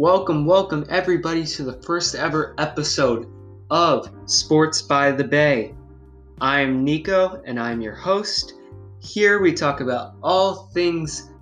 [0.00, 3.26] Welcome, welcome everybody to the first ever episode
[3.70, 5.74] of Sports by the Bay.
[6.40, 8.54] I'm Nico and I'm your host.
[9.00, 11.32] Here we talk about all things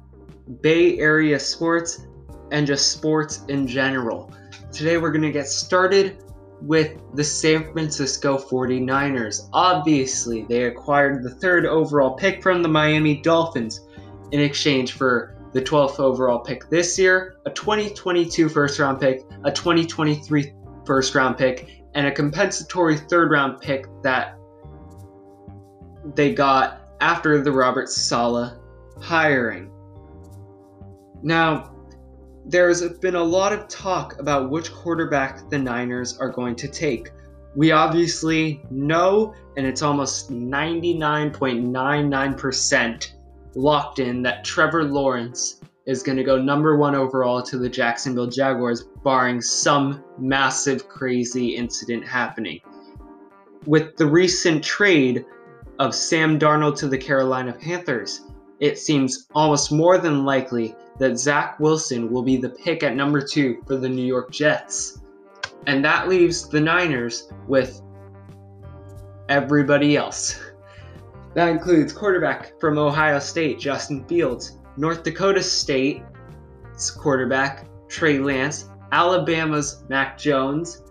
[0.61, 2.09] Bay Area sports
[2.51, 4.35] and just sports in general.
[4.73, 6.25] Today we're going to get started
[6.61, 9.51] with the San Francisco 49ers.
[9.53, 13.87] Obviously, they acquired the third overall pick from the Miami Dolphins
[14.33, 19.53] in exchange for the 12th overall pick this year, a 2022 first round pick, a
[19.53, 20.53] 2023
[20.85, 24.37] first round pick, and a compensatory third round pick that
[26.15, 28.53] they got after the Robert Saleh
[29.01, 29.71] hiring.
[31.23, 31.75] Now,
[32.45, 37.11] there's been a lot of talk about which quarterback the Niners are going to take.
[37.57, 43.13] We obviously know, and it's almost 99.99%
[43.55, 48.27] locked in, that Trevor Lawrence is going to go number one overall to the Jacksonville
[48.27, 52.61] Jaguars, barring some massive, crazy incident happening.
[53.67, 55.25] With the recent trade
[55.79, 58.23] of Sam Darnold to the Carolina Panthers,
[58.61, 63.23] it seems almost more than likely that Zach Wilson will be the pick at number
[63.23, 65.01] two for the New York Jets.
[65.67, 67.81] And that leaves the Niners with
[69.29, 70.39] everybody else.
[71.35, 79.85] That includes quarterback from Ohio State, Justin Fields, North Dakota State's quarterback, Trey Lance, Alabama's
[79.89, 80.83] Mac Jones,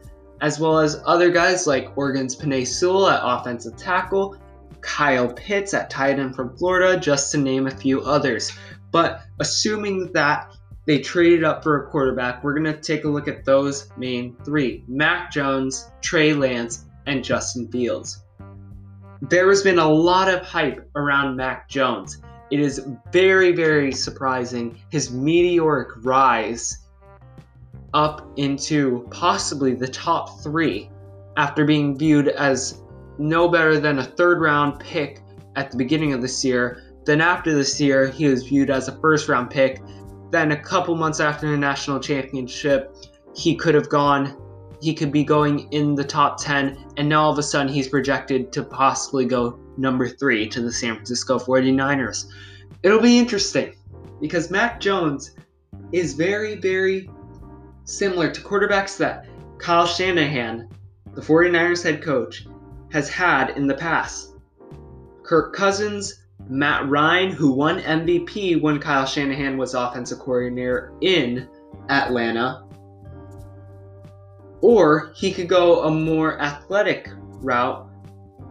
[0.41, 4.37] as well as other guys like Oregon's Penei Sewell at offensive tackle,
[4.81, 8.51] Kyle Pitts at tight end from Florida, just to name a few others.
[8.91, 10.53] But assuming that
[10.85, 14.35] they traded up for a quarterback, we're going to take a look at those main
[14.45, 18.23] three Mac Jones, Trey Lance, and Justin Fields.
[19.21, 22.21] There has been a lot of hype around Mac Jones.
[22.51, 26.85] It is very, very surprising his meteoric rise
[27.93, 30.89] up into possibly the top three
[31.35, 32.81] after being viewed as
[33.17, 35.21] no better than a third round pick
[35.55, 38.99] at the beginning of this year then after this year, he was viewed as a
[38.99, 39.81] first round pick.
[40.29, 42.93] Then a couple months after the national championship,
[43.33, 44.35] he could have gone,
[44.81, 47.87] he could be going in the top 10, and now all of a sudden he's
[47.87, 52.25] projected to possibly go number three to the San Francisco 49ers.
[52.83, 53.75] It'll be interesting
[54.21, 55.31] because Mac Jones
[55.91, 57.09] is very, very
[57.85, 59.27] similar to quarterbacks that
[59.57, 60.69] Kyle Shanahan,
[61.13, 62.45] the 49ers head coach,
[62.91, 64.35] has had in the past.
[65.23, 71.47] Kirk Cousins, Matt Ryan, who won MVP when Kyle Shanahan was offensive coordinator in
[71.89, 72.66] Atlanta.
[74.61, 77.09] Or he could go a more athletic
[77.41, 77.87] route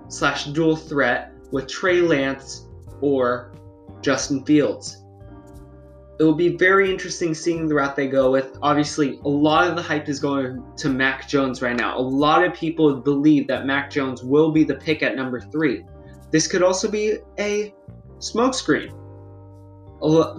[0.09, 2.67] slash dual threat with Trey Lance
[3.01, 3.53] or
[4.03, 5.03] Justin Fields.
[6.19, 8.57] It will be very interesting seeing the route they go with.
[8.63, 11.99] Obviously, a lot of the hype is going to Mac Jones right now.
[11.99, 15.85] A lot of people believe that Mac Jones will be the pick at number three.
[16.31, 17.75] This could also be a
[18.19, 18.91] smokescreen.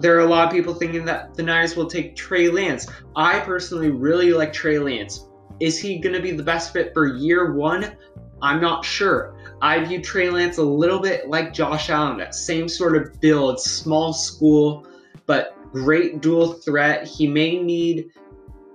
[0.02, 2.88] There are a lot of people thinking that the Niners will take Trey Lance.
[3.16, 5.27] I personally really like Trey Lance.
[5.60, 7.96] Is he going to be the best fit for year one?
[8.42, 9.36] I'm not sure.
[9.62, 13.60] I view Trey Lance a little bit like Josh Allen, that same sort of build,
[13.60, 14.88] small school,
[15.26, 17.08] but great dual threat.
[17.08, 18.12] He may need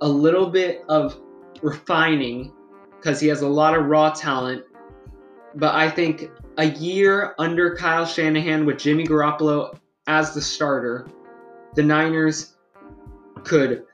[0.00, 1.16] a little bit of
[1.62, 2.52] refining
[2.96, 4.64] because he has a lot of raw talent,
[5.54, 11.08] but I think a year under Kyle Shanahan with Jimmy Garoppolo as the starter,
[11.74, 12.56] the Niners
[13.44, 13.84] could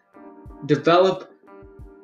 [0.67, 1.33] develop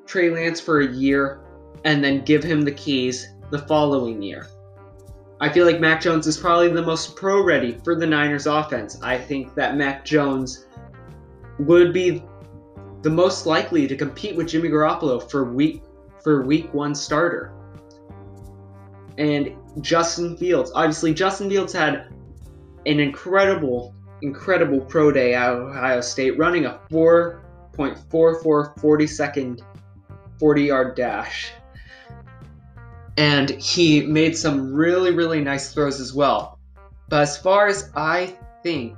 [0.06, 1.41] Trey Lance for a year
[1.84, 4.48] and then give him the keys the following year.
[5.41, 9.00] I feel like Mac Jones is probably the most pro ready for the Niners offense.
[9.03, 10.66] I think that Mac Jones
[11.59, 12.22] would be
[13.03, 15.82] the most likely to compete with Jimmy Garoppolo for week
[16.22, 17.53] for week 1 starter.
[19.19, 20.72] And Justin Fields.
[20.75, 22.08] Obviously, Justin Fields had
[22.87, 29.62] an incredible, incredible pro day at Ohio State, running a 4.44 40 second
[30.38, 31.52] 40 yard dash.
[33.16, 36.58] And he made some really, really nice throws as well.
[37.08, 38.96] But as far as I think,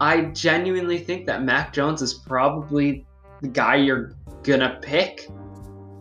[0.00, 3.04] I genuinely think that Mac Jones is probably
[3.40, 4.12] the guy you're
[4.42, 5.28] gonna pick.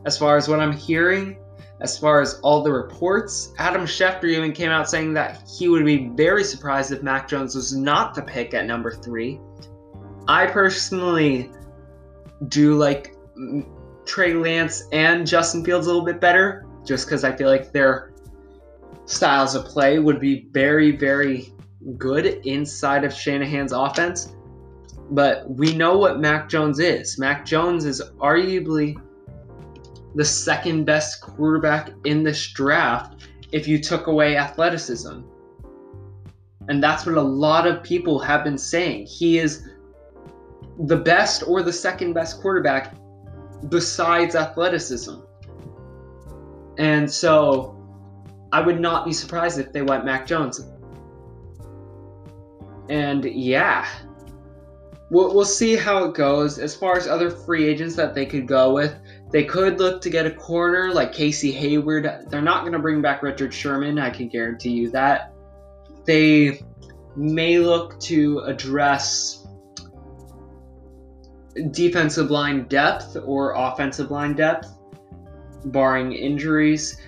[0.05, 1.37] As far as what I'm hearing,
[1.81, 3.53] as far as all the reports.
[3.57, 7.55] Adam Schefter even came out saying that he would be very surprised if Mac Jones
[7.55, 9.39] was not the pick at number three.
[10.27, 11.51] I personally
[12.47, 13.15] do like
[14.05, 18.13] Trey Lance and Justin Fields a little bit better, just because I feel like their
[19.05, 21.53] styles of play would be very, very
[21.97, 24.35] good inside of Shanahan's offense.
[25.11, 27.19] But we know what Mac Jones is.
[27.19, 28.95] Mac Jones is arguably
[30.15, 35.21] the second best quarterback in this draft if you took away athleticism.
[36.67, 39.05] And that's what a lot of people have been saying.
[39.05, 39.69] He is
[40.87, 42.95] the best or the second best quarterback
[43.69, 45.15] besides athleticism.
[46.77, 47.75] And so
[48.51, 50.65] I would not be surprised if they went Mac Jones.
[52.89, 53.87] And yeah,
[55.09, 56.59] we'll, we'll see how it goes.
[56.59, 58.95] As far as other free agents that they could go with,
[59.31, 62.27] they could look to get a corner like Casey Hayward.
[62.29, 65.33] They're not going to bring back Richard Sherman, I can guarantee you that.
[66.05, 66.61] They
[67.15, 69.44] may look to address
[71.71, 74.67] defensive line depth or offensive line depth,
[75.65, 77.01] barring injuries,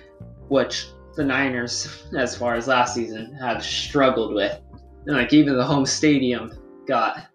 [0.48, 4.58] which the Niners, as far as last season, have struggled with.
[5.06, 6.52] And like even the home stadium
[6.86, 7.26] got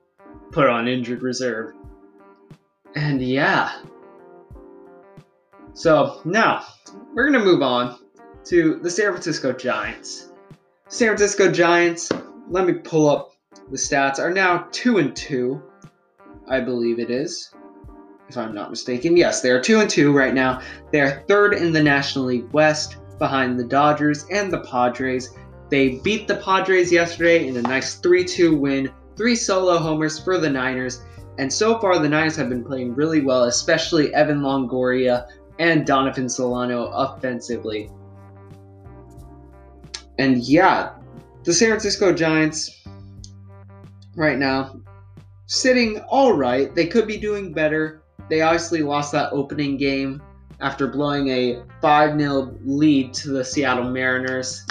[0.51, 1.75] put on injured reserve.
[2.95, 3.81] And yeah.
[5.73, 6.65] So now
[7.13, 7.99] we're gonna move on
[8.45, 10.31] to the San Francisco Giants.
[10.87, 12.11] San Francisco Giants,
[12.49, 13.31] let me pull up
[13.71, 15.61] the stats, are now two and two.
[16.47, 17.51] I believe it is.
[18.29, 19.17] If I'm not mistaken.
[19.17, 20.61] Yes, they are two and two right now.
[20.91, 25.35] They are third in the National League West behind the Dodgers and the Padres.
[25.69, 30.37] They beat the Padres yesterday in a nice 3 2 win, three solo homers for
[30.37, 31.01] the Niners.
[31.37, 35.27] And so far, the Niners have been playing really well, especially Evan Longoria
[35.59, 37.89] and Donovan Solano offensively.
[40.19, 40.93] And yeah,
[41.43, 42.83] the San Francisco Giants
[44.15, 44.79] right now
[45.45, 46.73] sitting all right.
[46.73, 48.01] They could be doing better.
[48.29, 50.21] They obviously lost that opening game
[50.61, 54.65] after blowing a 5 0 lead to the Seattle Mariners.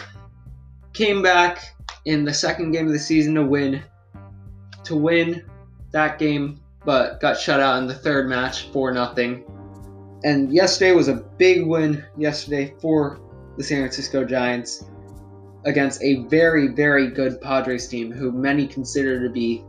[0.92, 1.74] Came back
[2.04, 3.82] in the second game of the season to win
[4.84, 5.44] to win
[5.92, 9.44] that game, but got shut out in the third match for nothing.
[10.24, 13.20] And yesterday was a big win yesterday for
[13.56, 14.84] the San Francisco Giants
[15.64, 19.64] against a very, very good Padres team who many consider to be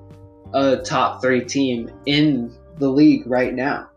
[0.53, 3.89] a top three team in the league right now.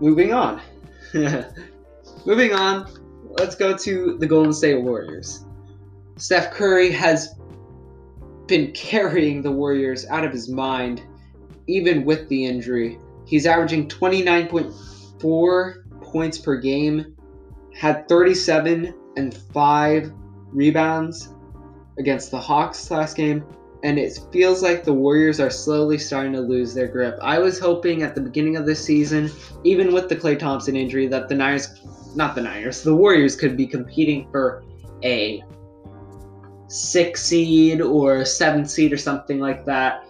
[0.00, 0.60] moving on.
[2.24, 2.90] moving on,
[3.38, 5.44] let's go to the Golden State Warriors.
[6.16, 7.34] Steph Curry has
[8.46, 11.02] been carrying the Warriors out of his mind,
[11.66, 12.98] even with the injury.
[13.26, 17.16] He's averaging 29.4 points per game,
[17.74, 20.12] had 37 and 5
[20.52, 21.34] rebounds
[21.98, 23.44] against the Hawks last game,
[23.82, 27.18] and it feels like the Warriors are slowly starting to lose their grip.
[27.22, 29.30] I was hoping at the beginning of this season,
[29.64, 31.80] even with the Klay Thompson injury, that the Niners,
[32.14, 34.64] not the Niners, the Warriors could be competing for
[35.04, 35.42] a
[36.68, 40.04] six seed or seven seed or something like that.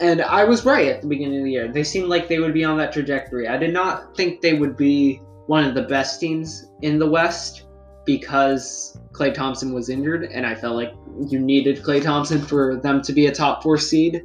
[0.00, 1.68] And I was right at the beginning of the year.
[1.68, 3.48] They seemed like they would be on that trajectory.
[3.48, 7.65] I did not think they would be one of the best teams in the West
[8.06, 10.94] because Klay Thompson was injured, and I felt like
[11.28, 14.24] you needed Klay Thompson for them to be a top four seed.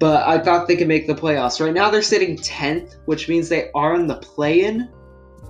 [0.00, 1.64] But I thought they could make the playoffs.
[1.64, 4.88] Right now they're sitting tenth, which means they are in the play-in.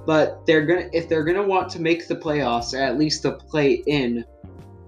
[0.06, 3.32] But they're gonna if they're gonna want to make the playoffs, or at least the
[3.32, 4.24] play-in,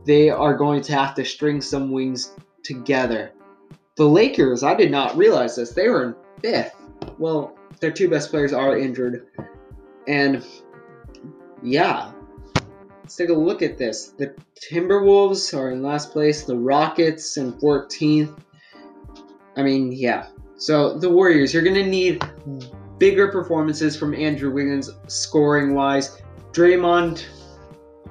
[0.07, 3.33] they are going to have to string some wings together.
[3.97, 5.73] The Lakers, I did not realize this.
[5.73, 6.75] They were in fifth.
[7.19, 9.27] Well, their two best players are injured.
[10.09, 10.43] And
[11.63, 12.13] yeah,
[13.11, 14.11] Let's take a look at this.
[14.19, 18.39] The Timberwolves are in last place, the Rockets in 14th.
[19.57, 20.29] I mean, yeah.
[20.57, 22.23] So the Warriors, you're going to need
[22.99, 26.23] bigger performances from Andrew Wiggins scoring wise.
[26.53, 27.25] Draymond,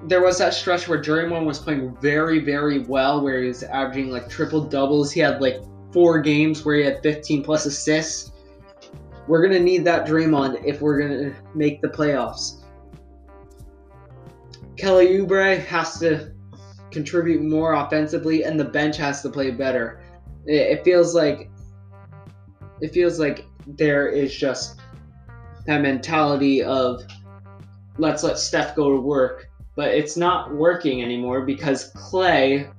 [0.04, 4.12] there was that stretch where Draymond was playing very, very well, where he was averaging
[4.12, 5.14] like triple doubles.
[5.14, 5.62] He had like
[5.94, 8.34] four games where he had 15 plus assists.
[9.30, 12.66] We're going to need that Draymond if we're going to make the playoffs.
[14.80, 16.32] Kelly Oubre has to
[16.90, 20.02] contribute more offensively, and the bench has to play better.
[20.46, 21.52] It, it feels like
[22.80, 24.80] it feels like there is just
[25.66, 27.04] that mentality of
[27.98, 32.74] let's let Steph go to work, but it's not working anymore because Klay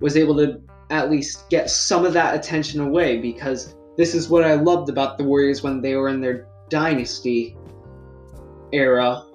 [0.00, 4.42] was able to at least get some of that attention away because this is what
[4.42, 7.58] I loved about the Warriors when they were in their dynasty
[8.72, 9.26] era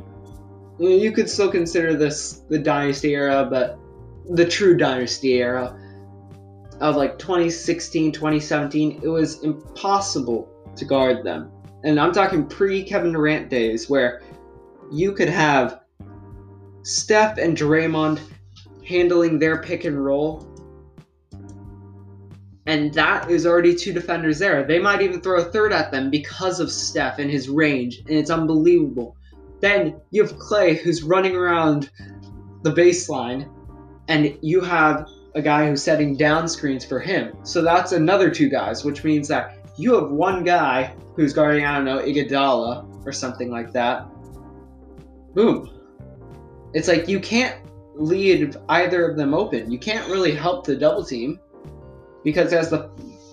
[0.79, 3.79] you could still consider this the dynasty era, but
[4.29, 5.77] the true dynasty era
[6.79, 11.51] of like 2016, 2017, it was impossible to guard them.
[11.83, 14.21] And I'm talking pre Kevin Durant days where
[14.91, 15.81] you could have
[16.83, 18.19] Steph and Draymond
[18.85, 20.47] handling their pick and roll
[22.65, 24.63] And that is already two defenders there.
[24.63, 28.17] They might even throw a third at them because of Steph and his range, and
[28.17, 29.15] it's unbelievable.
[29.59, 31.89] Then you have Klay who's running around
[32.63, 33.49] the baseline,
[34.07, 37.37] and you have a guy who's setting down screens for him.
[37.43, 41.75] So that's another two guys, which means that you have one guy who's guarding, I
[41.75, 44.07] don't know, Iguodala or something like that.
[45.33, 45.69] Boom.
[46.73, 47.55] It's like you can't
[47.95, 49.71] leave either of them open.
[49.71, 51.39] You can't really help the double team
[52.23, 52.89] because as the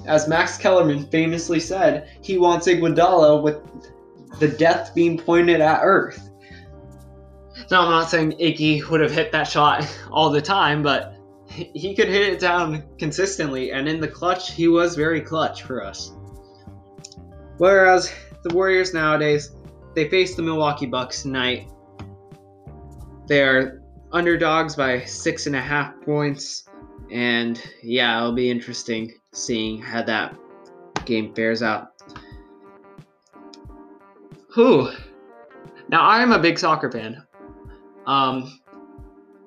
[0.07, 3.63] as Max Kellerman famously said, he wants Iguodala with
[4.39, 6.31] the death being pointed at Earth.
[7.71, 11.15] Now I'm not saying Iggy would have hit that shot all the time, but
[11.49, 15.85] he could hit it down consistently, and in the clutch, he was very clutch for
[15.85, 16.13] us.
[17.59, 18.13] Whereas
[18.43, 19.55] the Warriors nowadays,
[19.95, 21.69] they face the Milwaukee Bucks tonight.
[23.29, 26.65] They are underdogs by six and a half points,
[27.13, 30.37] and yeah, it'll be interesting seeing how that
[31.05, 31.93] game fares out.
[34.55, 34.91] Whew.
[35.89, 37.23] Now I am a big soccer fan.
[38.07, 38.61] Um,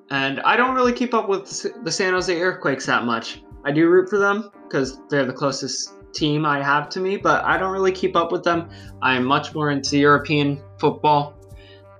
[0.10, 1.46] and I don't really keep up with
[1.84, 3.42] the San Jose Earthquakes that much.
[3.64, 7.44] I do root for them because they're the closest team I have to me, but
[7.46, 8.70] I don't really keep up with them.
[9.02, 11.36] I'm much more into European football.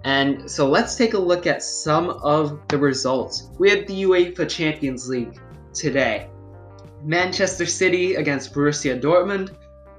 [0.04, 3.50] And so let's take a look at some of the results.
[3.58, 5.40] We had the UEFA Champions League
[5.74, 6.30] today.
[7.04, 9.56] Manchester City against Borussia Dortmund,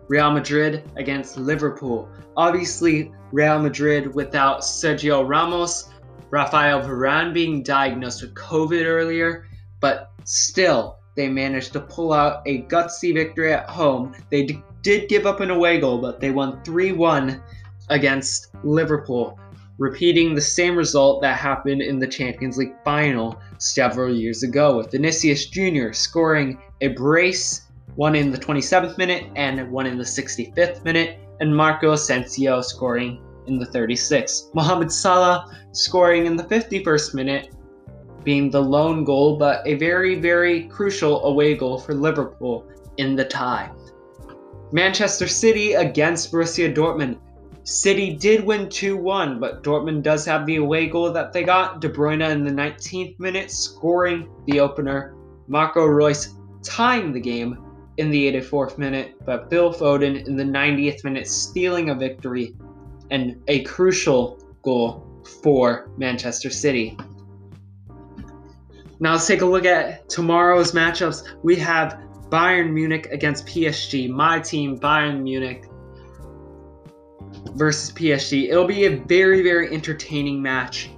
[0.09, 2.09] Real Madrid against Liverpool.
[2.37, 5.91] Obviously, Real Madrid without Sergio Ramos,
[6.31, 9.47] Rafael Varane being diagnosed with COVID earlier,
[9.81, 14.15] but still, they managed to pull out a gutsy victory at home.
[14.31, 17.43] They d- did give up an away goal, but they won 3 1
[17.91, 19.39] against Liverpool,
[19.79, 24.91] repeating the same result that happened in the Champions League final several years ago, with
[24.91, 25.93] Vinicius Jr.
[25.93, 27.68] scoring a brace,
[27.99, 33.21] one in the 27th minute and one in the 65th minute, and Marco Asensio scoring
[33.49, 34.55] in the 36th.
[34.55, 37.57] Mohamed Salah scoring in the 51st minute,
[38.23, 43.25] being the lone goal, but a very, very crucial away goal for Liverpool in the
[43.25, 43.69] tie.
[44.71, 47.19] Manchester City against Borussia Dortmund.
[47.65, 51.81] City did win 2 1, but Dortmund does have the away goal that they got.
[51.81, 55.17] De Bruyne in the 19th minute scoring the opener.
[55.49, 57.65] Marco Reus tying the game
[57.99, 62.55] in the 84th minute, but Phil Foden in the 90th minute stealing a victory
[63.11, 65.05] and a crucial goal
[65.43, 66.97] for Manchester City.
[69.01, 71.25] Now let's take a look at tomorrow's matchups.
[71.43, 72.01] We have
[72.31, 74.09] Bayern Munich against PSG.
[74.09, 75.65] My team, Bayern Munich
[77.55, 78.49] versus PSG.
[78.49, 80.91] It'll be a very, very entertaining match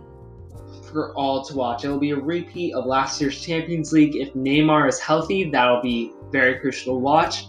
[0.90, 1.84] for all to watch.
[1.84, 4.16] It'll be a repeat of last year's Champions League.
[4.16, 7.46] If Neymar is healthy, that'll be very crucial to watch.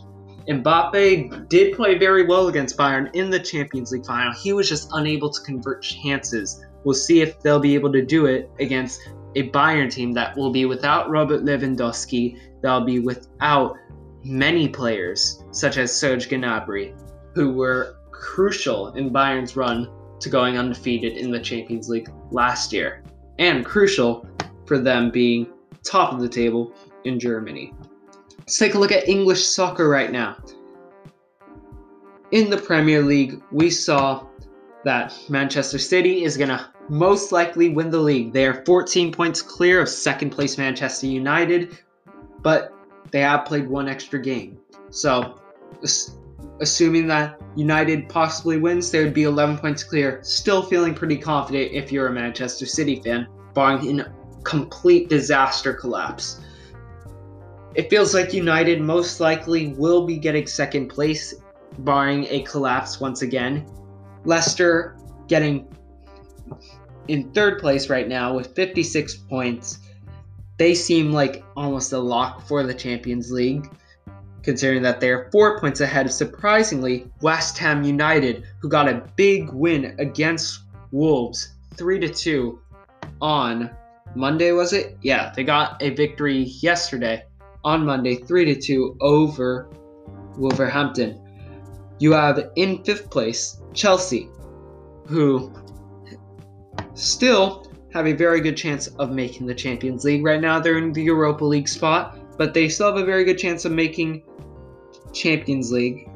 [0.47, 4.33] Mbappe did play very well against Bayern in the Champions League final.
[4.33, 6.63] He was just unable to convert chances.
[6.83, 9.01] We'll see if they'll be able to do it against
[9.35, 13.77] a Bayern team that will be without Robert Lewandowski, that'll be without
[14.23, 16.93] many players, such as Serge Gnabry,
[17.33, 23.03] who were crucial in Bayern's run to going undefeated in the Champions League last year,
[23.39, 24.27] and crucial
[24.65, 25.47] for them being
[25.83, 26.73] top of the table
[27.05, 27.73] in Germany.
[28.51, 30.35] Let's take a look at English soccer right now.
[32.31, 34.27] In the Premier League, we saw
[34.83, 38.33] that Manchester City is going to most likely win the league.
[38.33, 41.77] They are 14 points clear of second place Manchester United,
[42.41, 42.73] but
[43.11, 44.59] they have played one extra game.
[44.89, 45.39] So,
[46.59, 50.19] assuming that United possibly wins, they would be 11 points clear.
[50.23, 56.41] Still feeling pretty confident if you're a Manchester City fan, barring a complete disaster collapse.
[57.73, 61.33] It feels like United most likely will be getting second place,
[61.79, 63.65] barring a collapse once again.
[64.25, 64.97] Leicester
[65.29, 65.65] getting
[67.07, 69.79] in third place right now with 56 points.
[70.57, 73.69] They seem like almost a lock for the Champions League,
[74.43, 79.07] considering that they are four points ahead of surprisingly West Ham United, who got a
[79.15, 80.59] big win against
[80.91, 82.59] Wolves, three to two,
[83.21, 83.71] on
[84.13, 84.51] Monday.
[84.51, 84.97] Was it?
[85.01, 87.23] Yeah, they got a victory yesterday
[87.63, 89.69] on Monday, 3 to 2 over
[90.37, 91.19] Wolverhampton.
[91.99, 94.29] You have in fifth place Chelsea,
[95.05, 95.53] who
[96.93, 100.23] still have a very good chance of making the Champions League.
[100.23, 103.37] Right now, they're in the Europa League spot, but they still have a very good
[103.37, 104.23] chance of making
[105.13, 106.09] Champions League.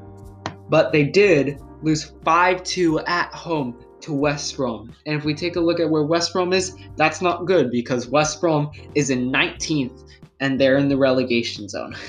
[0.69, 4.93] But they did lose 5 2 at home to West Brom.
[5.05, 8.07] And if we take a look at where West Brom is, that's not good because
[8.07, 10.03] West Brom is in 19th
[10.39, 11.95] and they're in the relegation zone.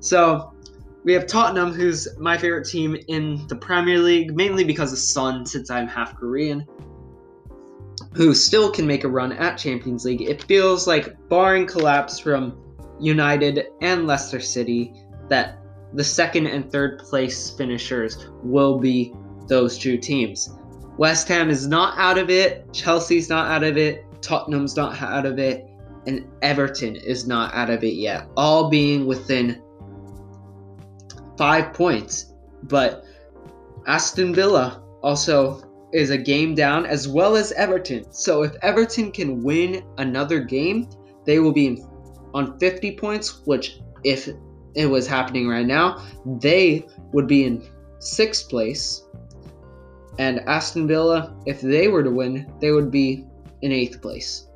[0.00, 0.54] So
[1.04, 5.44] we have Tottenham, who's my favorite team in the Premier League, mainly because of Son,
[5.44, 6.64] since I'm half Korean,
[8.12, 10.22] who still can make a run at Champions League.
[10.22, 12.56] It feels like, barring collapse from
[13.00, 14.92] United and Leicester City,
[15.28, 15.58] that
[15.94, 19.14] the second and third place finishers will be
[19.46, 20.50] those two teams.
[20.96, 25.24] West Ham is not out of it, Chelsea's not out of it, Tottenham's not out
[25.26, 25.67] of it,
[26.08, 29.62] and Everton is not out of it yet, all being within
[31.36, 32.32] five points.
[32.62, 33.04] But
[33.86, 35.62] Aston Villa also
[35.92, 38.10] is a game down, as well as Everton.
[38.10, 40.88] So if Everton can win another game,
[41.26, 41.82] they will be
[42.32, 44.30] on 50 points, which, if
[44.74, 46.02] it was happening right now,
[46.40, 49.04] they would be in sixth place.
[50.18, 53.26] And Aston Villa, if they were to win, they would be
[53.60, 54.47] in eighth place.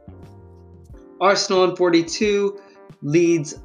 [1.23, 2.61] Arsenal on 42,
[3.03, 3.61] Leeds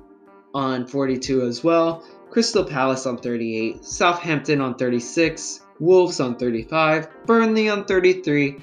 [0.53, 7.67] on 42 as well, Crystal Palace on 38, Southampton on 36, Wolves on 35, Burnley
[7.67, 8.59] on 33,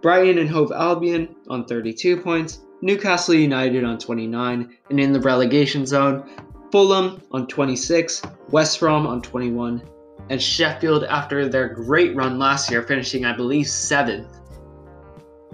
[0.00, 5.84] Brighton and Hove Albion on 32 points, Newcastle United on 29, and in the relegation
[5.84, 6.26] zone,
[6.72, 9.82] Fulham on 26, West Brom on 21,
[10.30, 14.40] and Sheffield after their great run last year, finishing, I believe, seventh,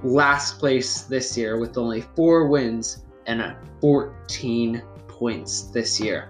[0.05, 6.29] last place this year with only four wins and 14 points this year.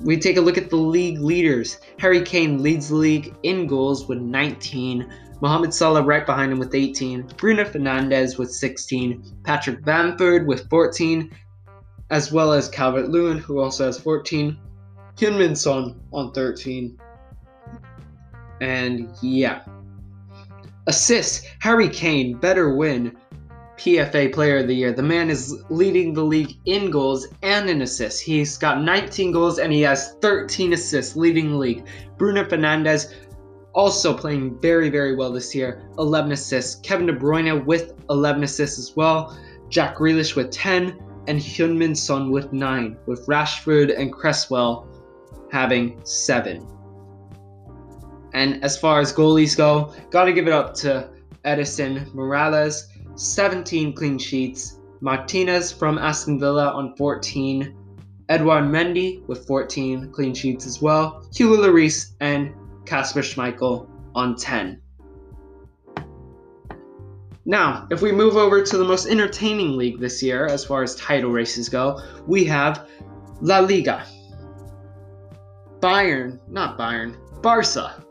[0.00, 1.78] We take a look at the league leaders.
[1.98, 5.12] Harry Kane leads the league in goals with 19.
[5.40, 7.28] Mohamed Salah right behind him with 18.
[7.36, 9.40] Bruno Fernandes with 16.
[9.44, 11.30] Patrick Bamford with 14
[12.10, 14.56] as well as Calvert Lewin, who also has 14,
[15.16, 16.98] Heung-min Son on 13.
[18.60, 19.62] And yeah.
[20.86, 23.16] Assists, Harry Kane better win
[23.78, 24.92] PFA Player of the Year.
[24.92, 28.20] The man is leading the league in goals and in assists.
[28.20, 31.86] He's got 19 goals and he has 13 assists, leading the league.
[32.18, 33.14] Bruno Fernandes
[33.74, 36.80] also playing very, very well this year, 11 assists.
[36.80, 39.38] Kevin De Bruyne with 11 assists as well.
[39.70, 44.86] Jack Grealish with 10 and Heung-min Son with 9, with Rashford and Cresswell
[45.50, 46.73] having 7.
[48.34, 51.08] And as far as goalies go, gotta give it up to
[51.44, 57.76] Ederson Moraes, 17 clean sheets, Martinez from Aston Villa on 14,
[58.28, 62.52] Edouard Mendy with 14 clean sheets as well, Hugo Lloris and
[62.86, 64.80] Kasper Schmeichel on 10.
[67.46, 70.96] Now, if we move over to the most entertaining league this year, as far as
[70.96, 72.88] title races go, we have
[73.42, 74.06] La Liga.
[75.80, 78.03] Bayern, not Bayern, Barca.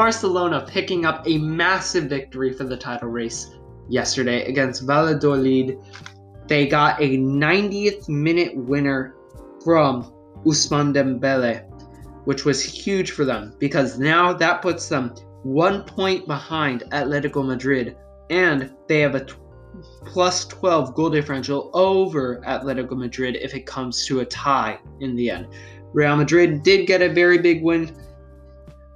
[0.00, 3.54] Barcelona picking up a massive victory for the title race
[3.90, 5.76] yesterday against Valladolid.
[6.46, 9.14] They got a 90th minute winner
[9.62, 10.10] from
[10.46, 11.68] Ousmane Dembele,
[12.24, 17.94] which was huge for them because now that puts them one point behind Atletico Madrid
[18.30, 19.34] and they have a t-
[20.06, 25.28] plus 12 goal differential over Atletico Madrid if it comes to a tie in the
[25.28, 25.46] end.
[25.92, 27.94] Real Madrid did get a very big win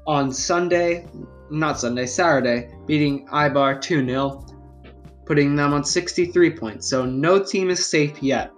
[0.07, 1.07] on Sunday,
[1.51, 4.45] not Sunday, Saturday, beating Eibar 2 0,
[5.25, 6.89] putting them on 63 points.
[6.89, 8.53] So no team is safe yet.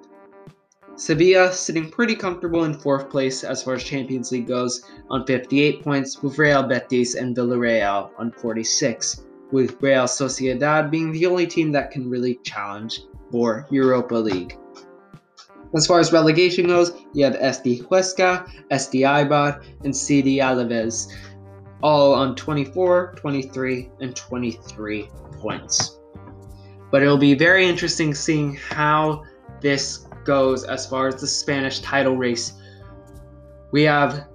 [0.96, 5.82] Sevilla sitting pretty comfortable in fourth place as far as Champions League goes on 58
[5.82, 11.70] points, with Real Betis and Villarreal on 46 with Real Sociedad being the only team
[11.72, 14.58] that can really challenge for Europa League.
[15.74, 21.12] As far as relegation goes, you have SD Huesca, SD Eibar, and CD Alaves,
[21.82, 25.98] all on 24, 23, and 23 points.
[26.90, 29.24] But it'll be very interesting seeing how
[29.60, 32.54] this goes as far as the Spanish title race.
[33.72, 34.26] We have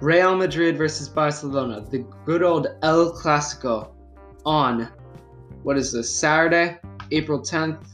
[0.00, 3.90] Real Madrid versus Barcelona, the good old El Clasico,
[4.44, 4.88] on
[5.62, 6.78] what is this Saturday,
[7.10, 7.86] April 10th,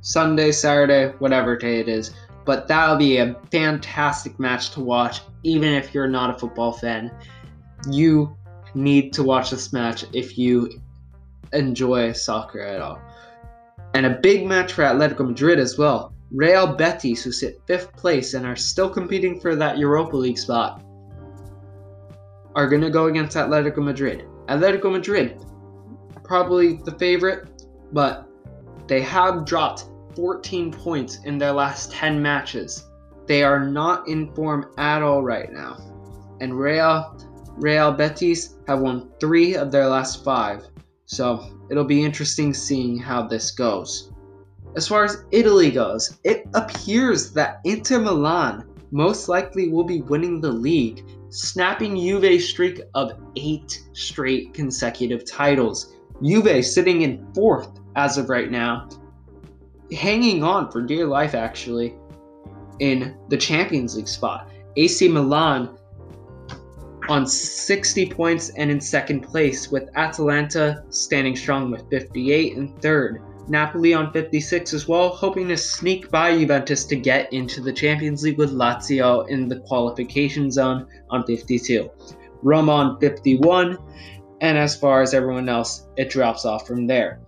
[0.00, 2.14] Sunday, Saturday, whatever day it is.
[2.44, 7.10] But that'll be a fantastic match to watch, even if you're not a football fan.
[7.90, 8.36] You
[8.74, 10.80] need to watch this match if you
[11.52, 13.00] enjoy soccer at all.
[13.94, 16.12] And a big match for Atletico Madrid as well.
[16.32, 20.82] Real Betis, who sit fifth place and are still competing for that Europa League spot,
[22.54, 24.26] are going to go against Atletico Madrid.
[24.48, 25.40] Atletico Madrid,
[26.24, 28.26] probably the favorite, but
[28.86, 32.86] they have dropped 14 points in their last 10 matches.
[33.26, 35.76] They are not in form at all right now.
[36.40, 37.16] And Real
[37.56, 40.64] Real Betis have won 3 of their last 5.
[41.06, 44.12] So, it'll be interesting seeing how this goes.
[44.76, 50.40] As far as Italy goes, it appears that Inter Milan most likely will be winning
[50.40, 55.94] the league, snapping Juve's streak of eight straight consecutive titles.
[56.22, 58.88] Juve sitting in fourth as of right now,
[59.92, 61.94] hanging on for dear life actually
[62.80, 64.50] in the Champions League spot.
[64.76, 65.76] AC Milan
[67.08, 73.22] on 60 points and in second place, with Atalanta standing strong with 58 and third.
[73.48, 78.24] Napoli on 56 as well, hoping to sneak by Juventus to get into the Champions
[78.24, 81.88] League with Lazio in the qualification zone on 52.
[82.42, 83.78] Roma on 51,
[84.40, 87.20] and as far as everyone else, it drops off from there.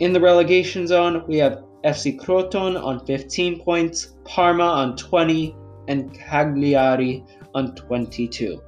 [0.00, 5.54] In the relegation zone, we have FC Crotone on 15 points, Parma on 20,
[5.88, 8.60] and Cagliari on 22.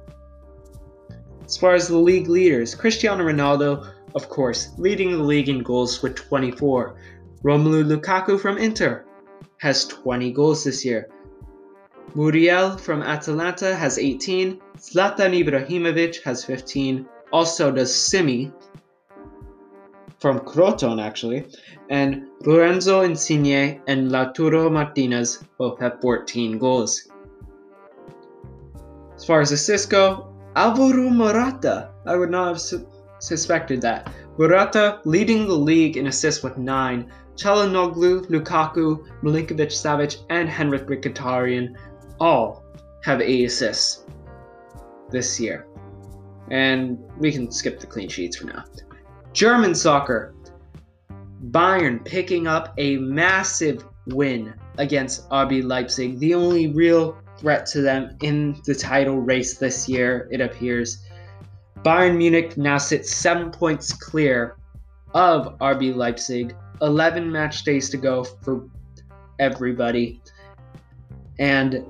[1.47, 6.01] As far as the league leaders, Cristiano Ronaldo of course, leading the league in goals
[6.01, 6.95] with 24.
[7.43, 9.05] Romelu Lukaku from Inter
[9.59, 11.09] has 20 goals this year.
[12.15, 14.59] Muriel from Atalanta has 18.
[14.77, 17.05] Zlatan Ibrahimovic has 15.
[17.31, 18.51] Also does Simy
[20.19, 21.45] from Crotone, actually.
[21.89, 27.07] And Lorenzo Insigne and Lautaro Martinez both have 14 goals.
[29.15, 30.26] As far as assists go,
[30.57, 31.91] Alvaro Morata.
[32.07, 32.87] I would not have su-
[33.19, 34.11] suspected that.
[34.39, 37.11] Morata leading the league in assists with 9.
[37.35, 41.75] Calhanoglu, Lukaku, Milinkovic Savic, and Henrikh Mkhitaryan
[42.19, 42.63] all
[43.03, 44.05] have 8 assists
[45.11, 45.67] this year.
[46.49, 48.63] And we can skip the clean sheets for now.
[49.33, 50.33] German soccer.
[51.51, 58.17] Bayern picking up a massive win against RB Leipzig, the only real threat to them
[58.21, 61.03] in the title race this year, it appears.
[61.83, 64.57] Bayern Munich now sits seven points clear
[65.13, 66.55] of RB Leipzig.
[66.81, 68.67] 11 match days to go for
[69.39, 70.21] everybody.
[71.39, 71.85] And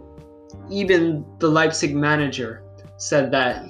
[0.70, 2.64] even the Leipzig manager
[2.98, 3.70] said that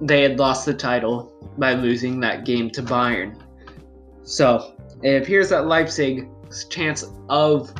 [0.00, 3.40] they had lost the title by losing that game to Bayern.
[4.22, 7.72] So it appears that Leipzig's chance of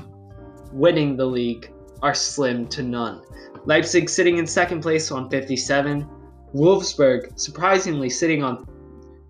[0.73, 3.23] winning the league are slim to none.
[3.65, 6.09] Leipzig sitting in second place on 57,
[6.55, 8.67] Wolfsburg surprisingly sitting on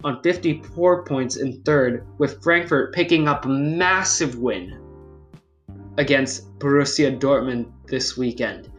[0.04, 4.78] on 54 points in third, with Frankfurt picking up a massive win
[5.98, 8.70] against Borussia Dortmund this weekend.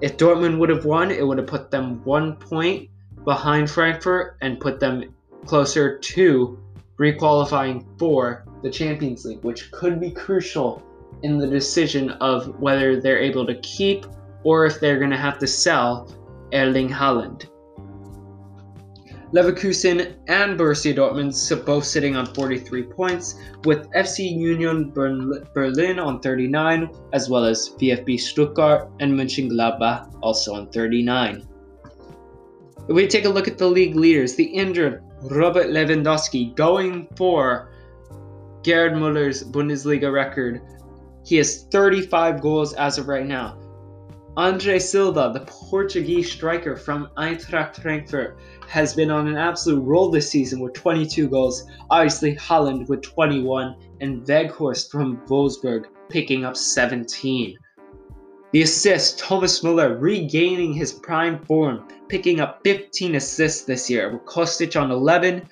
[0.00, 2.88] If Dortmund would have won, it would have put them one point
[3.24, 6.58] behind Frankfurt and put them closer to
[6.98, 10.82] requalifying for the Champions League, which could be crucial
[11.22, 14.06] in the decision of whether they're able to keep
[14.44, 16.12] or if they're going to have to sell
[16.52, 17.48] Erling Haaland.
[19.32, 26.90] Leverkusen and Borussia Dortmund both sitting on 43 points, with FC Union Berlin on 39,
[27.14, 31.48] as well as VfB Stuttgart and Mönchengladbach also on 39.
[32.88, 37.70] If we take a look at the league leaders, the injured Robert Lewandowski going for
[38.64, 40.60] Gerd Muller's Bundesliga record.
[41.24, 43.58] He has 35 goals as of right now.
[44.36, 50.30] Andre Silva, the Portuguese striker from Eintracht Frankfurt, has been on an absolute roll this
[50.30, 51.64] season with 22 goals.
[51.90, 57.58] Obviously, Haaland with 21, and Weghorst from Wolfsburg picking up 17.
[58.52, 64.24] The assist, Thomas Muller regaining his prime form, picking up 15 assists this year, with
[64.24, 65.46] Kostic on 11,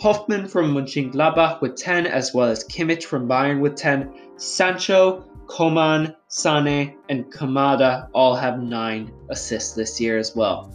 [0.00, 6.14] Hofmann from Mönchengladbach with 10, as well as Kimmich from Bayern with 10, Sancho, Coman,
[6.28, 10.70] Sane, and Kamada all have 9 assists this year as well.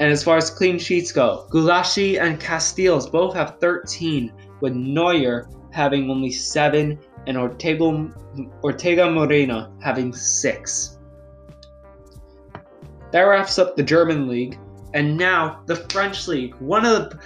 [0.00, 5.48] And as far as clean sheets go, Gulácsi and Casteels both have 13, with Neuer
[5.72, 8.10] having only 7 and Ortega,
[8.62, 10.98] Ortega Moreno having 6.
[13.10, 14.58] That wraps up the German league,
[14.94, 17.20] and now the French league, one of the,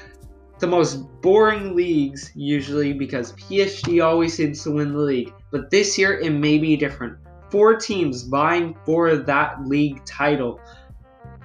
[0.62, 5.98] the most boring leagues usually because PSG always seems to win the league, but this
[5.98, 7.18] year it may be different.
[7.50, 10.60] Four teams vying for that league title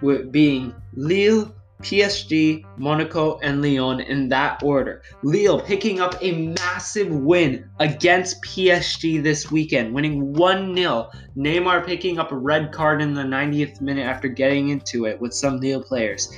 [0.04, 1.52] with being Lille,
[1.82, 5.02] PSG, Monaco, and Lyon in that order.
[5.24, 11.10] Lille picking up a massive win against PSG this weekend, winning 1 0.
[11.36, 15.34] Neymar picking up a red card in the 90th minute after getting into it with
[15.34, 16.32] some Lille players.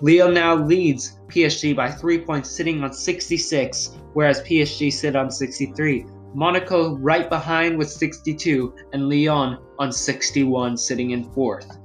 [0.00, 6.06] Lille now leads PSG by 3 points, sitting on 66, whereas PSG sit on 63.
[6.34, 11.78] Monaco right behind with 62, and Lyon on 61, sitting in fourth.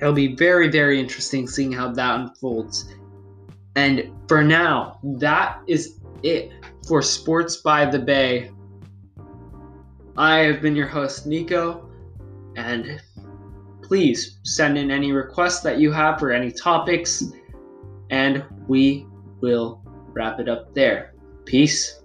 [0.00, 2.94] It'll be very, very interesting seeing how that unfolds.
[3.76, 6.52] And for now, that is it
[6.86, 8.50] for Sports by the Bay
[10.18, 11.88] I have been your host, Nico,
[12.56, 13.00] and
[13.88, 17.32] please send in any requests that you have for any topics,
[18.10, 19.06] and we
[19.40, 21.14] will wrap it up there.
[21.46, 22.02] Peace.